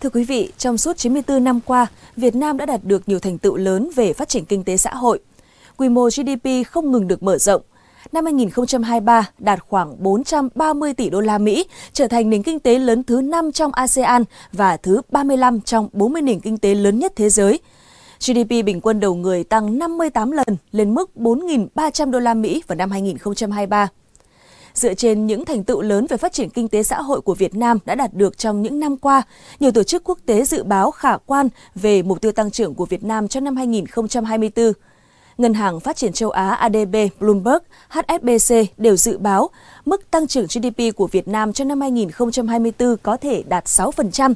Thưa 0.00 0.10
quý 0.10 0.24
vị, 0.24 0.52
trong 0.58 0.78
suốt 0.78 0.96
94 0.96 1.44
năm 1.44 1.60
qua, 1.60 1.86
Việt 2.16 2.34
Nam 2.34 2.56
đã 2.56 2.66
đạt 2.66 2.84
được 2.84 3.08
nhiều 3.08 3.18
thành 3.18 3.38
tựu 3.38 3.56
lớn 3.56 3.90
về 3.94 4.12
phát 4.12 4.28
triển 4.28 4.44
kinh 4.44 4.64
tế 4.64 4.76
xã 4.76 4.94
hội. 4.94 5.20
Quy 5.76 5.88
mô 5.88 6.08
GDP 6.08 6.66
không 6.66 6.92
ngừng 6.92 7.08
được 7.08 7.22
mở 7.22 7.38
rộng. 7.38 7.62
Năm 8.12 8.24
2023 8.24 9.30
đạt 9.38 9.60
khoảng 9.68 10.02
430 10.02 10.94
tỷ 10.94 11.10
đô 11.10 11.20
la 11.20 11.38
Mỹ, 11.38 11.66
trở 11.92 12.08
thành 12.08 12.30
nền 12.30 12.42
kinh 12.42 12.58
tế 12.58 12.78
lớn 12.78 13.04
thứ 13.04 13.20
5 13.20 13.52
trong 13.52 13.72
ASEAN 13.72 14.24
và 14.52 14.76
thứ 14.76 15.00
35 15.10 15.60
trong 15.60 15.88
40 15.92 16.22
nền 16.22 16.40
kinh 16.40 16.58
tế 16.58 16.74
lớn 16.74 16.98
nhất 16.98 17.12
thế 17.16 17.28
giới– 17.30 17.58
GDP 18.26 18.64
bình 18.64 18.80
quân 18.80 19.00
đầu 19.00 19.14
người 19.14 19.44
tăng 19.44 19.78
58 19.78 20.30
lần 20.30 20.56
lên 20.72 20.94
mức 20.94 21.10
4.300 21.16 22.10
đô 22.10 22.18
la 22.18 22.34
Mỹ 22.34 22.62
vào 22.66 22.76
năm 22.76 22.90
2023. 22.90 23.88
Dựa 24.74 24.94
trên 24.94 25.26
những 25.26 25.44
thành 25.44 25.64
tựu 25.64 25.82
lớn 25.82 26.06
về 26.08 26.16
phát 26.16 26.32
triển 26.32 26.50
kinh 26.50 26.68
tế 26.68 26.82
xã 26.82 27.02
hội 27.02 27.20
của 27.20 27.34
Việt 27.34 27.54
Nam 27.54 27.78
đã 27.84 27.94
đạt 27.94 28.14
được 28.14 28.38
trong 28.38 28.62
những 28.62 28.80
năm 28.80 28.96
qua, 28.96 29.22
nhiều 29.60 29.72
tổ 29.72 29.82
chức 29.82 30.04
quốc 30.04 30.18
tế 30.26 30.44
dự 30.44 30.62
báo 30.62 30.90
khả 30.90 31.16
quan 31.26 31.48
về 31.74 32.02
mục 32.02 32.20
tiêu 32.20 32.32
tăng 32.32 32.50
trưởng 32.50 32.74
của 32.74 32.86
Việt 32.86 33.04
Nam 33.04 33.28
cho 33.28 33.40
năm 33.40 33.56
2024. 33.56 34.72
Ngân 35.38 35.54
hàng 35.54 35.80
Phát 35.80 35.96
triển 35.96 36.12
châu 36.12 36.30
Á 36.30 36.48
ADB, 36.50 36.96
Bloomberg, 37.20 37.58
HSBC 37.88 38.54
đều 38.76 38.96
dự 38.96 39.18
báo 39.18 39.50
mức 39.84 40.10
tăng 40.10 40.26
trưởng 40.26 40.46
GDP 40.46 40.96
của 40.96 41.06
Việt 41.06 41.28
Nam 41.28 41.52
cho 41.52 41.64
năm 41.64 41.80
2024 41.80 42.96
có 43.02 43.16
thể 43.16 43.42
đạt 43.48 43.64
6%, 43.64 44.34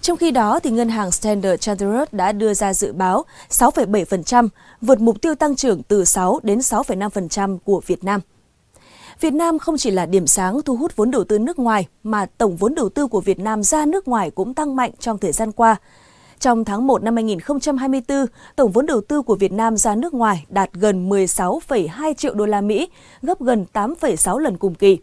trong 0.00 0.16
khi 0.16 0.30
đó, 0.30 0.60
thì 0.60 0.70
ngân 0.70 0.88
hàng 0.88 1.10
Standard 1.10 1.60
Chartered 1.60 2.08
đã 2.12 2.32
đưa 2.32 2.54
ra 2.54 2.74
dự 2.74 2.92
báo 2.92 3.24
6,7%, 3.50 4.48
vượt 4.80 5.00
mục 5.00 5.20
tiêu 5.22 5.34
tăng 5.34 5.56
trưởng 5.56 5.82
từ 5.82 6.04
6 6.04 6.40
đến 6.42 6.58
6,5% 6.58 7.58
của 7.58 7.80
Việt 7.86 8.04
Nam. 8.04 8.20
Việt 9.20 9.34
Nam 9.34 9.58
không 9.58 9.76
chỉ 9.76 9.90
là 9.90 10.06
điểm 10.06 10.26
sáng 10.26 10.62
thu 10.62 10.76
hút 10.76 10.96
vốn 10.96 11.10
đầu 11.10 11.24
tư 11.24 11.38
nước 11.38 11.58
ngoài, 11.58 11.86
mà 12.02 12.26
tổng 12.38 12.56
vốn 12.56 12.74
đầu 12.74 12.88
tư 12.88 13.06
của 13.06 13.20
Việt 13.20 13.38
Nam 13.38 13.62
ra 13.62 13.86
nước 13.86 14.08
ngoài 14.08 14.30
cũng 14.30 14.54
tăng 14.54 14.76
mạnh 14.76 14.90
trong 14.98 15.18
thời 15.18 15.32
gian 15.32 15.52
qua. 15.52 15.76
Trong 16.40 16.64
tháng 16.64 16.86
1 16.86 17.02
năm 17.02 17.16
2024, 17.16 18.26
tổng 18.56 18.72
vốn 18.72 18.86
đầu 18.86 19.00
tư 19.00 19.22
của 19.22 19.34
Việt 19.34 19.52
Nam 19.52 19.76
ra 19.76 19.94
nước 19.94 20.14
ngoài 20.14 20.44
đạt 20.48 20.72
gần 20.72 21.08
16,2 21.08 22.14
triệu 22.14 22.34
đô 22.34 22.46
la 22.46 22.60
Mỹ, 22.60 22.88
gấp 23.22 23.40
gần 23.40 23.64
8,6 23.72 24.38
lần 24.38 24.56
cùng 24.56 24.74
kỳ 24.74 24.98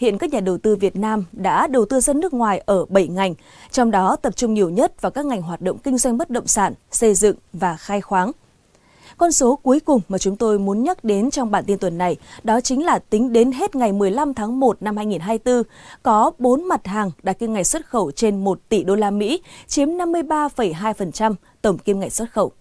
hiện 0.00 0.18
các 0.18 0.30
nhà 0.30 0.40
đầu 0.40 0.58
tư 0.58 0.76
Việt 0.76 0.96
Nam 0.96 1.24
đã 1.32 1.66
đầu 1.66 1.84
tư 1.84 2.00
ra 2.00 2.12
nước 2.12 2.34
ngoài 2.34 2.62
ở 2.66 2.84
7 2.88 3.08
ngành, 3.08 3.34
trong 3.70 3.90
đó 3.90 4.16
tập 4.16 4.36
trung 4.36 4.54
nhiều 4.54 4.70
nhất 4.70 5.02
vào 5.02 5.12
các 5.12 5.26
ngành 5.26 5.42
hoạt 5.42 5.60
động 5.60 5.78
kinh 5.78 5.98
doanh 5.98 6.18
bất 6.18 6.30
động 6.30 6.46
sản, 6.46 6.74
xây 6.90 7.14
dựng 7.14 7.36
và 7.52 7.76
khai 7.76 8.00
khoáng. 8.00 8.32
Con 9.16 9.32
số 9.32 9.56
cuối 9.56 9.80
cùng 9.80 10.00
mà 10.08 10.18
chúng 10.18 10.36
tôi 10.36 10.58
muốn 10.58 10.82
nhắc 10.82 11.04
đến 11.04 11.30
trong 11.30 11.50
bản 11.50 11.64
tin 11.64 11.78
tuần 11.78 11.98
này 11.98 12.16
đó 12.42 12.60
chính 12.60 12.84
là 12.84 12.98
tính 12.98 13.32
đến 13.32 13.52
hết 13.52 13.74
ngày 13.74 13.92
15 13.92 14.34
tháng 14.34 14.60
1 14.60 14.82
năm 14.82 14.96
2024, 14.96 15.62
có 16.02 16.30
4 16.38 16.68
mặt 16.68 16.86
hàng 16.86 17.10
đạt 17.22 17.38
kim 17.38 17.52
ngạch 17.52 17.66
xuất 17.66 17.86
khẩu 17.86 18.10
trên 18.10 18.44
1 18.44 18.60
tỷ 18.68 18.84
đô 18.84 18.94
la 18.94 19.10
Mỹ, 19.10 19.42
chiếm 19.66 19.88
53,2% 19.88 21.34
tổng 21.62 21.78
kim 21.78 22.00
ngạch 22.00 22.12
xuất 22.12 22.32
khẩu. 22.32 22.52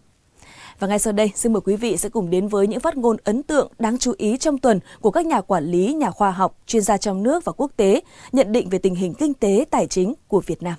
Và 0.80 0.88
ngay 0.88 1.00
sau 1.00 1.14
đây, 1.14 1.32
xin 1.36 1.54
mời 1.54 1.62
quý 1.62 1.76
vị 1.76 1.98
sẽ 1.98 2.10
cùng 2.10 2.30
đến 2.30 2.48
với 2.48 2.68
những 2.68 2.80
phát 2.80 2.98
ngôn 2.98 3.18
ấn 3.24 3.44
tượng 3.44 3.72
đáng 3.80 3.98
chú 3.98 4.14
ý 4.18 4.38
trong 4.38 4.58
tuần 4.58 4.80
của 5.02 5.12
các 5.12 5.26
nhà 5.26 5.42
quản 5.42 5.66
lý, 5.66 5.94
nhà 5.94 6.12
khoa 6.12 6.32
học, 6.32 6.58
chuyên 6.66 6.82
gia 6.82 6.98
trong 6.98 7.24
nước 7.24 7.46
và 7.46 7.52
quốc 7.52 7.72
tế, 7.78 8.02
nhận 8.32 8.52
định 8.52 8.70
về 8.70 8.80
tình 8.80 8.96
hình 8.96 9.14
kinh 9.14 9.34
tế, 9.34 9.66
tài 9.72 9.88
chính 9.88 10.14
của 10.28 10.42
Việt 10.46 10.64
Nam. 10.64 10.76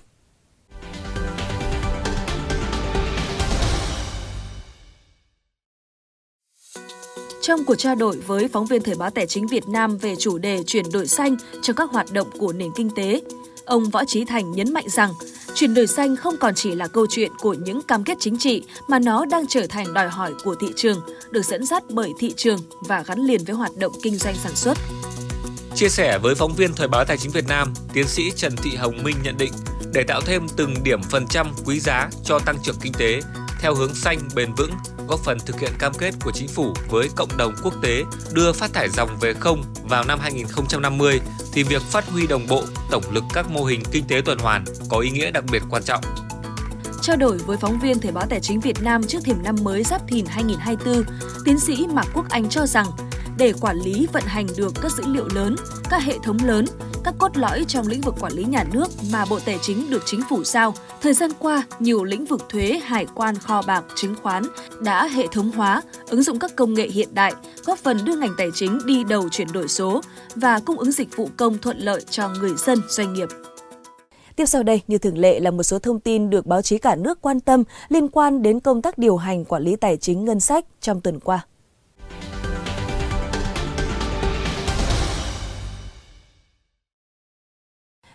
Trong 7.42 7.60
cuộc 7.66 7.74
trao 7.74 7.94
đổi 7.94 8.16
với 8.16 8.48
phóng 8.48 8.66
viên 8.66 8.82
Thời 8.82 8.94
báo 8.94 9.10
Tài 9.10 9.26
chính 9.26 9.46
Việt 9.46 9.68
Nam 9.68 9.98
về 9.98 10.14
chủ 10.16 10.38
đề 10.38 10.62
chuyển 10.66 10.84
đổi 10.92 11.06
xanh 11.06 11.36
trong 11.62 11.76
các 11.76 11.90
hoạt 11.90 12.06
động 12.12 12.28
của 12.38 12.52
nền 12.52 12.70
kinh 12.76 12.90
tế, 12.96 13.20
ông 13.64 13.90
Võ 13.90 14.04
Trí 14.04 14.24
Thành 14.24 14.52
nhấn 14.52 14.72
mạnh 14.72 14.88
rằng 14.88 15.10
chuyển 15.54 15.74
đổi 15.74 15.86
xanh 15.86 16.16
không 16.16 16.36
còn 16.36 16.54
chỉ 16.54 16.74
là 16.74 16.86
câu 16.86 17.06
chuyện 17.10 17.32
của 17.38 17.54
những 17.54 17.82
cam 17.82 18.04
kết 18.04 18.16
chính 18.20 18.38
trị 18.38 18.62
mà 18.88 18.98
nó 18.98 19.24
đang 19.24 19.46
trở 19.48 19.66
thành 19.66 19.94
đòi 19.94 20.08
hỏi 20.08 20.32
của 20.44 20.54
thị 20.60 20.68
trường, 20.76 21.00
được 21.30 21.44
dẫn 21.44 21.66
dắt 21.66 21.82
bởi 21.90 22.12
thị 22.18 22.32
trường 22.36 22.58
và 22.88 23.02
gắn 23.06 23.18
liền 23.18 23.44
với 23.44 23.54
hoạt 23.54 23.76
động 23.76 23.92
kinh 24.02 24.16
doanh 24.16 24.34
sản 24.34 24.56
xuất. 24.56 24.78
Chia 25.74 25.88
sẻ 25.88 26.18
với 26.18 26.34
phóng 26.34 26.54
viên 26.56 26.74
Thời 26.74 26.88
báo 26.88 27.04
Tài 27.04 27.16
chính 27.16 27.30
Việt 27.30 27.48
Nam, 27.48 27.72
tiến 27.92 28.06
sĩ 28.06 28.30
Trần 28.36 28.56
Thị 28.56 28.76
Hồng 28.76 29.02
Minh 29.02 29.16
nhận 29.22 29.36
định, 29.38 29.52
để 29.92 30.02
tạo 30.02 30.20
thêm 30.26 30.46
từng 30.56 30.74
điểm 30.84 31.02
phần 31.02 31.26
trăm 31.26 31.46
quý 31.64 31.80
giá 31.80 32.10
cho 32.24 32.38
tăng 32.38 32.56
trưởng 32.62 32.76
kinh 32.82 32.92
tế 32.92 33.20
theo 33.60 33.74
hướng 33.74 33.94
xanh 33.94 34.18
bền 34.34 34.54
vững, 34.56 34.72
góp 35.08 35.20
phần 35.20 35.38
thực 35.46 35.60
hiện 35.60 35.72
cam 35.78 35.92
kết 35.98 36.14
của 36.24 36.32
chính 36.34 36.48
phủ 36.48 36.74
với 36.90 37.08
cộng 37.16 37.36
đồng 37.36 37.54
quốc 37.62 37.74
tế 37.82 38.02
đưa 38.32 38.52
phát 38.52 38.72
thải 38.72 38.88
dòng 38.88 39.08
về 39.20 39.34
không 39.34 39.62
vào 39.88 40.04
năm 40.04 40.18
2050 40.20 41.20
thì 41.52 41.62
việc 41.62 41.82
phát 41.82 42.08
huy 42.08 42.26
đồng 42.26 42.46
bộ 42.48 42.62
tổng 42.90 43.02
lực 43.10 43.24
các 43.34 43.50
mô 43.50 43.64
hình 43.64 43.82
kinh 43.92 44.04
tế 44.08 44.22
tuần 44.24 44.38
hoàn 44.38 44.64
có 44.88 44.98
ý 44.98 45.10
nghĩa 45.10 45.30
đặc 45.30 45.44
biệt 45.52 45.62
quan 45.70 45.82
trọng. 45.82 46.04
Trao 47.02 47.16
đổi 47.16 47.38
với 47.38 47.56
phóng 47.56 47.80
viên 47.80 47.98
Thời 47.98 48.12
báo 48.12 48.26
Tài 48.30 48.40
chính 48.40 48.60
Việt 48.60 48.82
Nam 48.82 49.02
trước 49.08 49.18
thềm 49.24 49.42
năm 49.42 49.56
mới 49.62 49.84
Giáp 49.84 50.08
Thìn 50.08 50.26
2024, 50.26 51.04
tiến 51.44 51.58
sĩ 51.58 51.86
Mạc 51.92 52.06
Quốc 52.14 52.26
Anh 52.30 52.48
cho 52.48 52.66
rằng 52.66 52.86
để 53.38 53.52
quản 53.60 53.76
lý 53.76 54.06
vận 54.12 54.22
hành 54.26 54.46
được 54.56 54.72
các 54.82 54.92
dữ 54.92 55.02
liệu 55.06 55.28
lớn, 55.34 55.56
các 55.90 56.02
hệ 56.02 56.14
thống 56.22 56.38
lớn, 56.44 56.64
các 57.04 57.14
cốt 57.18 57.36
lõi 57.36 57.64
trong 57.68 57.86
lĩnh 57.86 58.00
vực 58.00 58.14
quản 58.20 58.32
lý 58.32 58.44
nhà 58.44 58.64
nước 58.72 58.88
mà 59.12 59.24
Bộ 59.30 59.38
Tài 59.44 59.58
chính 59.62 59.90
được 59.90 60.02
chính 60.06 60.20
phủ 60.30 60.44
giao. 60.44 60.74
Thời 61.00 61.14
gian 61.14 61.30
qua, 61.38 61.62
nhiều 61.78 62.04
lĩnh 62.04 62.24
vực 62.24 62.48
thuế, 62.48 62.80
hải 62.84 63.06
quan, 63.14 63.38
kho 63.38 63.62
bạc, 63.62 63.84
chứng 63.96 64.14
khoán 64.22 64.42
đã 64.80 65.06
hệ 65.06 65.26
thống 65.32 65.50
hóa, 65.50 65.82
ứng 66.08 66.22
dụng 66.22 66.38
các 66.38 66.56
công 66.56 66.74
nghệ 66.74 66.88
hiện 66.88 67.08
đại, 67.12 67.32
góp 67.64 67.78
phần 67.78 68.04
đưa 68.04 68.16
ngành 68.16 68.34
tài 68.38 68.48
chính 68.54 68.78
đi 68.86 69.04
đầu 69.04 69.28
chuyển 69.28 69.48
đổi 69.52 69.68
số 69.68 70.00
và 70.34 70.60
cung 70.60 70.78
ứng 70.78 70.92
dịch 70.92 71.16
vụ 71.16 71.28
công 71.36 71.58
thuận 71.58 71.78
lợi 71.78 72.04
cho 72.10 72.28
người 72.28 72.52
dân, 72.56 72.78
doanh 72.88 73.12
nghiệp. 73.12 73.28
Tiếp 74.36 74.46
sau 74.46 74.62
đây, 74.62 74.80
như 74.88 74.98
thường 74.98 75.18
lệ 75.18 75.40
là 75.40 75.50
một 75.50 75.62
số 75.62 75.78
thông 75.78 76.00
tin 76.00 76.30
được 76.30 76.46
báo 76.46 76.62
chí 76.62 76.78
cả 76.78 76.96
nước 76.96 77.22
quan 77.22 77.40
tâm 77.40 77.64
liên 77.88 78.08
quan 78.08 78.42
đến 78.42 78.60
công 78.60 78.82
tác 78.82 78.98
điều 78.98 79.16
hành 79.16 79.44
quản 79.44 79.62
lý 79.62 79.76
tài 79.76 79.96
chính 79.96 80.24
ngân 80.24 80.40
sách 80.40 80.64
trong 80.80 81.00
tuần 81.00 81.20
qua. 81.20 81.46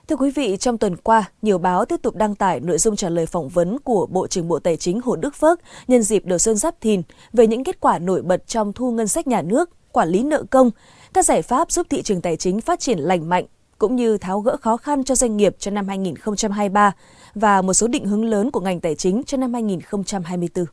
Thưa 0.08 0.16
quý 0.16 0.32
vị, 0.32 0.58
trong 0.60 0.78
tuần 0.78 0.96
qua, 0.96 1.30
nhiều 1.42 1.58
báo 1.58 1.86
tiếp 1.86 2.02
tục 2.02 2.16
đăng 2.16 2.36
tải 2.36 2.60
nội 2.60 2.78
dung 2.78 2.96
trả 2.96 3.10
lời 3.10 3.26
phỏng 3.26 3.50
vấn 3.50 3.80
của 3.80 4.06
Bộ 4.06 4.28
trưởng 4.28 4.48
Bộ 4.48 4.60
Tài 4.60 4.78
chính 4.78 5.02
Hồ 5.02 5.16
Đức 5.16 5.36
Phước 5.36 5.60
nhân 5.88 6.04
dịp 6.04 6.26
đầu 6.26 6.40
xuân 6.40 6.56
Giáp 6.56 6.82
Thìn 6.82 7.02
về 7.34 7.48
những 7.48 7.64
kết 7.64 7.80
quả 7.80 8.00
nổi 8.00 8.22
bật 8.22 8.48
trong 8.48 8.74
thu 8.74 8.92
ngân 8.92 9.08
sách 9.08 9.28
nhà 9.28 9.42
nước, 9.42 9.70
quản 9.92 10.10
lý 10.10 10.24
nợ 10.24 10.44
công, 10.52 10.72
các 11.14 11.26
giải 11.26 11.42
pháp 11.42 11.72
giúp 11.72 11.88
thị 11.90 12.02
trường 12.02 12.22
tài 12.22 12.38
chính 12.38 12.62
phát 12.62 12.80
triển 12.80 13.00
lành 13.00 13.30
mạnh 13.30 13.46
cũng 13.78 13.96
như 13.96 14.18
tháo 14.18 14.40
gỡ 14.40 14.58
khó 14.58 14.78
khăn 14.78 15.04
cho 15.04 15.16
doanh 15.16 15.38
nghiệp 15.38 15.56
cho 15.60 15.72
năm 15.72 15.88
2023 15.88 16.92
và 17.36 17.62
một 17.62 17.74
số 17.74 17.88
định 17.88 18.06
hướng 18.06 18.26
lớn 18.26 18.52
của 18.52 18.60
ngành 18.60 18.80
tài 18.80 18.96
chính 18.96 19.24
cho 19.24 19.38
năm 19.38 19.54
2024. 19.54 20.66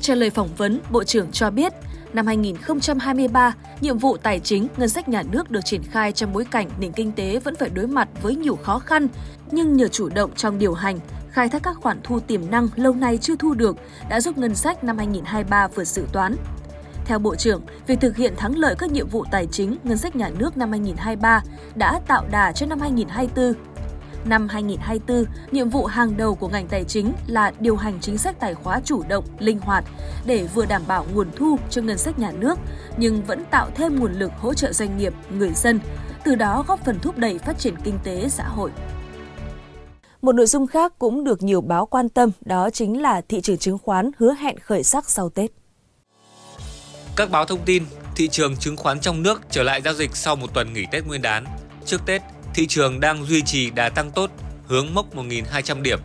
Trả 0.00 0.14
lời 0.14 0.30
phỏng 0.30 0.48
vấn, 0.56 0.80
Bộ 0.90 1.04
trưởng 1.04 1.32
cho 1.32 1.50
biết, 1.50 1.72
Năm 2.14 2.26
2023, 2.26 3.54
nhiệm 3.80 3.98
vụ 3.98 4.16
tài 4.16 4.40
chính, 4.40 4.68
ngân 4.76 4.88
sách 4.88 5.08
nhà 5.08 5.22
nước 5.22 5.50
được 5.50 5.64
triển 5.64 5.82
khai 5.82 6.12
trong 6.12 6.32
bối 6.32 6.44
cảnh 6.50 6.70
nền 6.78 6.92
kinh 6.92 7.12
tế 7.12 7.38
vẫn 7.38 7.56
phải 7.56 7.68
đối 7.68 7.86
mặt 7.86 8.08
với 8.22 8.36
nhiều 8.36 8.56
khó 8.56 8.78
khăn, 8.78 9.08
nhưng 9.50 9.76
nhờ 9.76 9.88
chủ 9.88 10.08
động 10.08 10.30
trong 10.36 10.58
điều 10.58 10.74
hành, 10.74 10.98
khai 11.30 11.48
thác 11.48 11.62
các 11.62 11.76
khoản 11.76 12.00
thu 12.02 12.20
tiềm 12.20 12.50
năng 12.50 12.68
lâu 12.76 12.94
nay 12.94 13.18
chưa 13.18 13.36
thu 13.36 13.54
được 13.54 13.76
đã 14.08 14.20
giúp 14.20 14.38
ngân 14.38 14.54
sách 14.54 14.84
năm 14.84 14.98
2023 14.98 15.68
vượt 15.68 15.84
dự 15.84 16.06
toán. 16.12 16.36
Theo 17.04 17.18
Bộ 17.18 17.34
trưởng, 17.34 17.62
việc 17.86 18.00
thực 18.00 18.16
hiện 18.16 18.34
thắng 18.36 18.58
lợi 18.58 18.74
các 18.78 18.92
nhiệm 18.92 19.08
vụ 19.08 19.24
tài 19.30 19.46
chính, 19.46 19.76
ngân 19.84 19.98
sách 19.98 20.16
nhà 20.16 20.30
nước 20.38 20.56
năm 20.56 20.70
2023 20.70 21.42
đã 21.74 22.00
tạo 22.06 22.24
đà 22.30 22.52
cho 22.52 22.66
năm 22.66 22.80
2024 22.80 23.54
Năm 24.24 24.48
2024, 24.48 25.24
nhiệm 25.50 25.68
vụ 25.68 25.86
hàng 25.86 26.16
đầu 26.16 26.34
của 26.34 26.48
ngành 26.48 26.68
tài 26.68 26.84
chính 26.84 27.12
là 27.26 27.52
điều 27.60 27.76
hành 27.76 27.98
chính 28.00 28.18
sách 28.18 28.40
tài 28.40 28.54
khóa 28.54 28.80
chủ 28.84 29.02
động, 29.08 29.24
linh 29.38 29.58
hoạt 29.58 29.84
để 30.26 30.48
vừa 30.54 30.66
đảm 30.66 30.82
bảo 30.86 31.06
nguồn 31.14 31.28
thu 31.36 31.58
cho 31.70 31.82
ngân 31.82 31.98
sách 31.98 32.18
nhà 32.18 32.32
nước 32.32 32.58
nhưng 32.96 33.22
vẫn 33.22 33.44
tạo 33.50 33.70
thêm 33.74 34.00
nguồn 34.00 34.12
lực 34.12 34.32
hỗ 34.38 34.54
trợ 34.54 34.72
doanh 34.72 34.98
nghiệp, 34.98 35.12
người 35.30 35.50
dân, 35.54 35.80
từ 36.24 36.34
đó 36.34 36.64
góp 36.68 36.84
phần 36.84 36.98
thúc 37.00 37.18
đẩy 37.18 37.38
phát 37.38 37.58
triển 37.58 37.74
kinh 37.84 37.98
tế 38.04 38.28
xã 38.28 38.44
hội. 38.48 38.70
Một 40.22 40.34
nội 40.34 40.46
dung 40.46 40.66
khác 40.66 40.92
cũng 40.98 41.24
được 41.24 41.42
nhiều 41.42 41.60
báo 41.60 41.86
quan 41.86 42.08
tâm 42.08 42.30
đó 42.40 42.70
chính 42.70 43.02
là 43.02 43.20
thị 43.28 43.40
trường 43.40 43.58
chứng 43.58 43.78
khoán 43.78 44.10
hứa 44.18 44.34
hẹn 44.34 44.58
khởi 44.58 44.82
sắc 44.82 45.10
sau 45.10 45.28
Tết. 45.30 45.50
Các 47.16 47.30
báo 47.30 47.44
thông 47.44 47.64
tin, 47.64 47.84
thị 48.16 48.28
trường 48.28 48.56
chứng 48.56 48.76
khoán 48.76 49.00
trong 49.00 49.22
nước 49.22 49.40
trở 49.50 49.62
lại 49.62 49.82
giao 49.82 49.94
dịch 49.94 50.16
sau 50.16 50.36
một 50.36 50.54
tuần 50.54 50.72
nghỉ 50.72 50.84
Tết 50.92 51.06
Nguyên 51.06 51.22
đán. 51.22 51.44
Trước 51.84 52.00
Tết, 52.06 52.22
thị 52.54 52.66
trường 52.66 53.00
đang 53.00 53.24
duy 53.24 53.42
trì 53.42 53.70
đà 53.70 53.88
tăng 53.88 54.10
tốt, 54.10 54.30
hướng 54.66 54.94
mốc 54.94 55.16
1.200 55.16 55.82
điểm. 55.82 55.98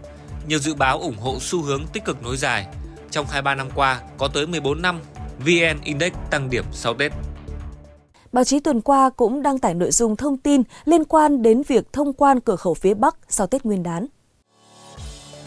Nhiều 0.47 0.59
dự 0.59 0.73
báo 0.73 0.99
ủng 0.99 1.17
hộ 1.17 1.37
xu 1.39 1.61
hướng 1.61 1.87
tích 1.93 2.05
cực 2.05 2.23
nối 2.23 2.37
dài. 2.37 2.67
Trong 3.11 3.25
23 3.25 3.55
năm 3.55 3.67
qua, 3.75 4.01
có 4.17 4.27
tới 4.27 4.47
14 4.47 4.81
năm, 4.81 4.99
VN 5.39 5.81
Index 5.83 6.11
tăng 6.31 6.49
điểm 6.49 6.65
sau 6.71 6.93
Tết. 6.93 7.11
Báo 8.31 8.43
chí 8.43 8.59
tuần 8.59 8.81
qua 8.81 9.09
cũng 9.09 9.41
đăng 9.41 9.59
tải 9.59 9.73
nội 9.73 9.91
dung 9.91 10.15
thông 10.15 10.37
tin 10.37 10.63
liên 10.85 11.05
quan 11.05 11.41
đến 11.41 11.61
việc 11.67 11.93
thông 11.93 12.13
quan 12.13 12.39
cửa 12.39 12.55
khẩu 12.55 12.73
phía 12.73 12.93
Bắc 12.93 13.15
sau 13.29 13.47
Tết 13.47 13.65
Nguyên 13.65 13.83
đán. 13.83 14.05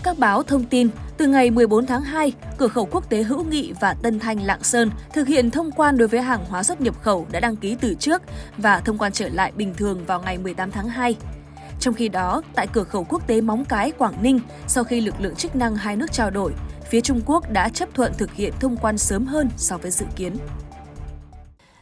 Các 0.03 0.19
báo 0.19 0.43
thông 0.43 0.65
tin, 0.65 0.89
từ 1.17 1.27
ngày 1.27 1.51
14 1.51 1.87
tháng 1.87 2.03
2, 2.03 2.33
cửa 2.59 2.69
khẩu 2.69 2.89
quốc 2.91 3.11
tế 3.11 3.23
Hữu 3.23 3.45
Nghị 3.45 3.73
và 3.81 3.95
Tân 3.95 4.19
Thanh 4.19 4.43
Lạng 4.43 4.63
Sơn 4.63 4.91
thực 5.13 5.29
hiện 5.29 5.51
thông 5.51 5.71
quan 5.71 5.99
đối 5.99 6.09
với 6.09 6.21
hàng 6.21 6.45
hóa 6.49 6.63
xuất 6.63 6.81
nhập 6.81 7.03
khẩu 7.03 7.27
đã 7.31 7.41
đăng 7.41 7.57
ký 7.57 7.77
từ 7.81 7.95
trước 7.95 8.23
và 8.59 8.81
thông 8.81 8.99
quan 8.99 9.13
trở 9.13 9.29
lại 9.29 9.53
bình 9.57 9.75
thường 9.75 10.05
vào 10.07 10.23
ngày 10.23 10.39
18 10.39 10.71
tháng 10.71 10.89
2. 10.89 11.17
Trong 11.81 11.95
khi 11.95 12.09
đó, 12.09 12.43
tại 12.55 12.67
cửa 12.73 12.85
khẩu 12.85 13.05
quốc 13.05 13.27
tế 13.27 13.41
Móng 13.41 13.65
Cái, 13.65 13.93
Quảng 13.99 14.23
Ninh, 14.23 14.41
sau 14.67 14.85
khi 14.85 15.01
lực 15.01 15.15
lượng 15.21 15.35
chức 15.35 15.57
năng 15.57 15.77
hai 15.77 15.97
nước 15.97 16.13
trao 16.13 16.31
đổi, 16.31 16.53
phía 16.91 17.01
Trung 17.01 17.21
Quốc 17.27 17.51
đã 17.51 17.69
chấp 17.69 17.89
thuận 17.95 18.13
thực 18.19 18.33
hiện 18.33 18.53
thông 18.61 18.77
quan 18.77 18.99
sớm 18.99 19.27
hơn 19.27 19.49
so 19.57 19.77
với 19.79 19.91
dự 19.91 20.07
kiến. 20.17 20.37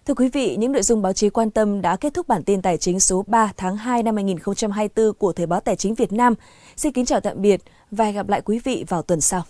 Thưa 0.07 0.15
quý 0.15 0.29
vị, 0.29 0.57
những 0.57 0.73
nội 0.73 0.83
dung 0.83 1.03
báo 1.03 1.13
chí 1.13 1.31
quan 1.31 1.51
tâm 1.51 1.81
đã 1.81 1.97
kết 1.97 2.15
thúc 2.15 2.29
bản 2.29 2.45
tin 2.45 2.63
tài 2.63 2.79
chính 2.79 3.01
số 3.01 3.25
3 3.27 3.53
tháng 3.57 3.77
2 3.77 4.03
năm 4.03 4.15
2024 4.15 5.15
của 5.15 5.33
Thời 5.33 5.47
báo 5.47 5.61
Tài 5.61 5.77
chính 5.77 5.95
Việt 5.95 6.13
Nam. 6.13 6.35
Xin 6.77 6.93
kính 6.93 7.05
chào 7.05 7.21
tạm 7.21 7.43
biệt 7.43 7.61
và 7.91 8.05
hẹn 8.05 8.15
gặp 8.15 8.29
lại 8.29 8.41
quý 8.41 8.61
vị 8.65 8.85
vào 8.89 9.03
tuần 9.03 9.21
sau. 9.21 9.43